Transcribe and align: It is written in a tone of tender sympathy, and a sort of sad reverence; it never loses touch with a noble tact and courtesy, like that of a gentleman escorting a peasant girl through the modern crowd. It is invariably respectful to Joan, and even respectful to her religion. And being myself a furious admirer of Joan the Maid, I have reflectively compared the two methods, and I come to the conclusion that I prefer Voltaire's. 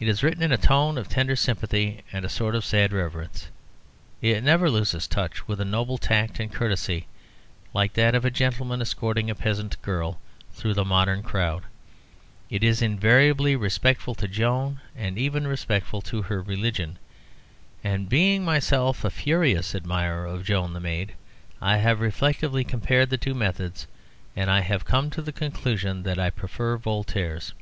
It 0.00 0.06
is 0.06 0.22
written 0.22 0.44
in 0.44 0.52
a 0.52 0.56
tone 0.56 0.96
of 0.96 1.08
tender 1.08 1.34
sympathy, 1.34 2.02
and 2.12 2.24
a 2.24 2.28
sort 2.28 2.54
of 2.54 2.64
sad 2.64 2.92
reverence; 2.92 3.48
it 4.22 4.44
never 4.44 4.70
loses 4.70 5.08
touch 5.08 5.48
with 5.48 5.60
a 5.60 5.64
noble 5.64 5.98
tact 5.98 6.38
and 6.38 6.52
courtesy, 6.52 7.08
like 7.74 7.94
that 7.94 8.14
of 8.14 8.24
a 8.24 8.30
gentleman 8.30 8.80
escorting 8.80 9.28
a 9.28 9.34
peasant 9.34 9.76
girl 9.82 10.20
through 10.52 10.74
the 10.74 10.84
modern 10.84 11.24
crowd. 11.24 11.64
It 12.48 12.62
is 12.62 12.80
invariably 12.80 13.56
respectful 13.56 14.14
to 14.14 14.28
Joan, 14.28 14.80
and 14.94 15.18
even 15.18 15.48
respectful 15.48 16.00
to 16.02 16.22
her 16.22 16.40
religion. 16.42 16.96
And 17.82 18.08
being 18.08 18.44
myself 18.44 19.04
a 19.04 19.10
furious 19.10 19.74
admirer 19.74 20.26
of 20.26 20.44
Joan 20.44 20.74
the 20.74 20.80
Maid, 20.80 21.14
I 21.60 21.78
have 21.78 21.98
reflectively 22.00 22.62
compared 22.62 23.10
the 23.10 23.18
two 23.18 23.34
methods, 23.34 23.88
and 24.36 24.48
I 24.48 24.62
come 24.78 25.10
to 25.10 25.20
the 25.22 25.32
conclusion 25.32 26.04
that 26.04 26.20
I 26.20 26.30
prefer 26.30 26.76
Voltaire's. 26.76 27.52